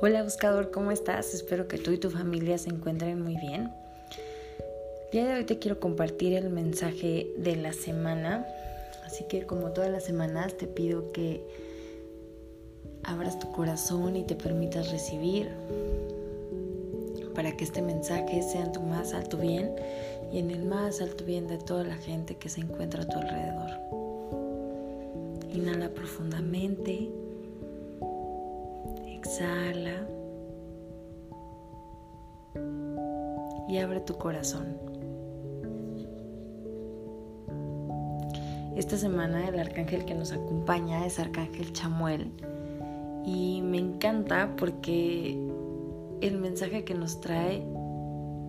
[0.00, 1.34] Hola buscador, ¿cómo estás?
[1.34, 3.72] Espero que tú y tu familia se encuentren muy bien.
[5.06, 8.46] El día de hoy te quiero compartir el mensaje de la semana,
[9.04, 11.44] así que como todas las semanas te pido que
[13.02, 15.50] abras tu corazón y te permitas recibir
[17.34, 19.74] para que este mensaje sea en tu más alto bien
[20.32, 23.18] y en el más alto bien de toda la gente que se encuentra a tu
[23.18, 23.70] alrededor.
[25.52, 27.27] Inhala profundamente.
[29.28, 30.08] Exhala.
[33.68, 34.78] Y abre tu corazón.
[38.74, 42.32] Esta semana el arcángel que nos acompaña es Arcángel Chamuel.
[43.26, 45.32] Y me encanta porque
[46.22, 47.62] el mensaje que nos trae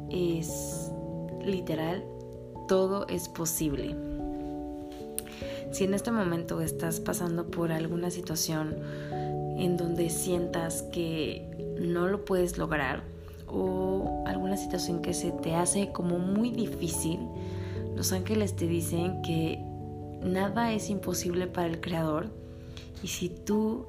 [0.09, 0.93] es
[1.43, 2.05] literal,
[2.69, 3.97] todo es posible.
[5.71, 8.77] Si en este momento estás pasando por alguna situación
[9.59, 13.03] en donde sientas que no lo puedes lograr
[13.47, 17.19] o alguna situación que se te hace como muy difícil,
[17.95, 19.59] los ángeles te dicen que
[20.23, 22.29] nada es imposible para el Creador
[23.03, 23.87] y si tú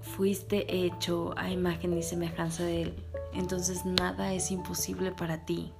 [0.00, 2.94] fuiste hecho a imagen y semejanza de Él,
[3.32, 5.72] entonces nada es imposible para ti.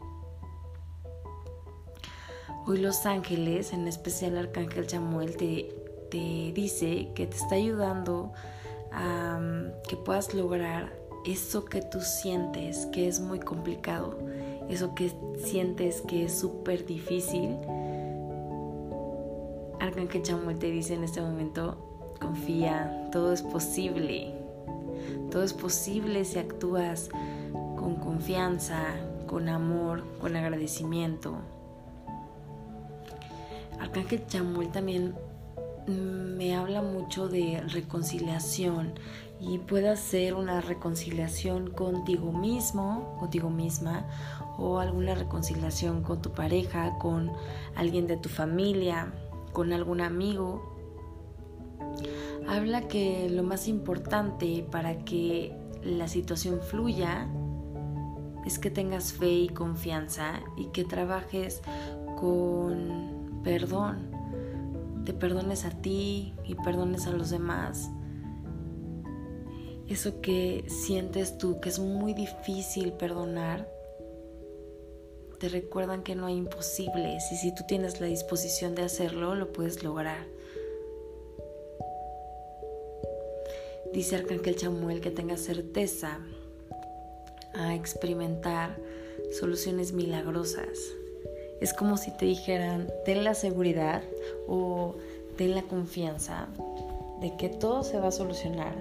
[2.66, 5.74] Hoy los ángeles, en especial el arcángel Samuel, te,
[6.10, 8.32] te dice que te está ayudando
[9.88, 10.92] que puedas lograr
[11.24, 14.18] eso que tú sientes que es muy complicado,
[14.68, 17.56] eso que sientes que es súper difícil.
[19.80, 24.34] Arcángel Chamuel te dice en este momento, confía, todo es posible.
[25.30, 27.08] Todo es posible si actúas
[27.76, 28.82] con confianza,
[29.26, 31.34] con amor, con agradecimiento.
[33.78, 35.14] Arcángel Chamuel también
[35.86, 38.94] me habla mucho de reconciliación
[39.40, 44.06] y puede ser una reconciliación contigo mismo, contigo misma,
[44.58, 47.32] o alguna reconciliación con tu pareja, con
[47.74, 49.12] alguien de tu familia,
[49.52, 50.76] con algún amigo.
[52.46, 57.26] Habla que lo más importante para que la situación fluya
[58.44, 61.62] es que tengas fe y confianza y que trabajes
[62.18, 64.19] con perdón
[65.10, 67.90] te perdones a ti y perdones a los demás.
[69.88, 73.68] Eso que sientes tú que es muy difícil perdonar,
[75.40, 79.52] te recuerdan que no hay imposibles y si tú tienes la disposición de hacerlo, lo
[79.52, 80.28] puedes lograr.
[83.92, 86.20] Dice Arcángel Chamuel que tengas certeza
[87.54, 88.78] a experimentar
[89.32, 90.68] soluciones milagrosas
[91.60, 94.02] es como si te dijeran, ten la seguridad
[94.48, 94.94] o
[95.36, 96.48] ten la confianza
[97.20, 98.74] de que todo se va a solucionar,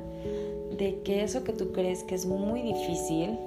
[0.77, 3.37] de que eso que tú crees que es muy difícil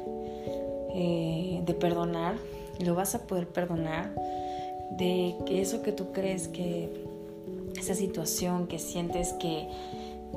[0.95, 2.37] eh, de perdonar,
[2.79, 4.15] lo vas a poder perdonar,
[4.99, 7.07] de que eso que tú crees que
[7.79, 9.67] esa situación que sientes que,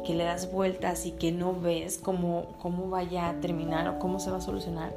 [0.06, 4.20] que le das vueltas y que no ves cómo, cómo vaya a terminar o cómo
[4.20, 4.96] se va a solucionar,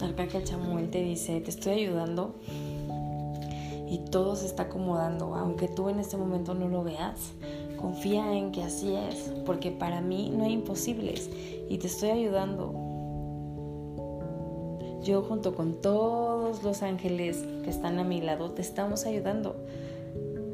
[0.00, 2.34] Arcángel Chamuel te dice, te estoy ayudando
[3.88, 7.32] y todo se está acomodando, aunque tú en este momento no lo veas.
[7.80, 11.28] Confía en que así es, porque para mí no hay imposibles
[11.68, 12.72] y te estoy ayudando.
[15.02, 19.54] Yo junto con todos los ángeles que están a mi lado te estamos ayudando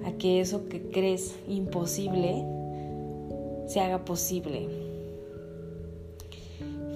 [0.05, 2.45] a que eso que crees imposible
[3.69, 4.69] se haga posible.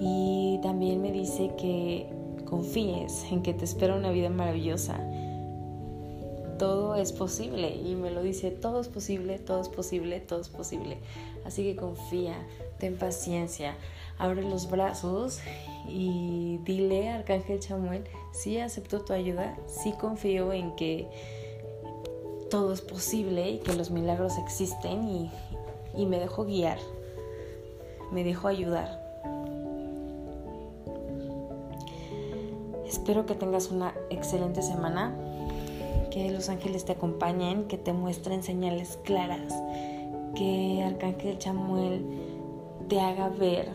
[0.01, 2.07] Y también me dice que
[2.43, 4.99] confíes en que te espera una vida maravillosa
[6.57, 7.75] todo es posible.
[7.75, 10.97] Y me lo dice, todo es posible, todo es posible, todo es posible.
[11.45, 12.35] Así que confía,
[12.79, 13.75] ten paciencia,
[14.17, 15.39] abre los brazos
[15.87, 21.07] y dile, Arcángel Chamuel, sí acepto tu ayuda, sí confío en que
[22.49, 25.31] todo es posible y que los milagros existen y,
[25.95, 26.79] y me dejo guiar,
[28.11, 29.03] me dejo ayudar.
[32.87, 35.15] Espero que tengas una excelente semana
[36.15, 39.53] que los ángeles te acompañen, que te muestren señales claras,
[40.33, 42.05] que Arcángel Chamuel
[42.87, 43.73] te haga ver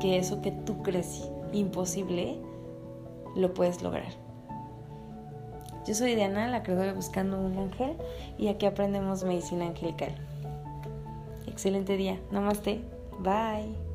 [0.00, 2.38] que eso que tú crees imposible,
[3.36, 4.12] lo puedes lograr.
[5.86, 7.98] Yo soy Diana, la creadora Buscando un Ángel,
[8.38, 10.14] y aquí aprendemos medicina angelical.
[11.48, 12.18] Excelente día.
[12.30, 12.80] Namaste.
[13.18, 13.87] Bye.